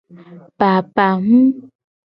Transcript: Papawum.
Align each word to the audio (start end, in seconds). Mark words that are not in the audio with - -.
Papawum. 0.59 1.37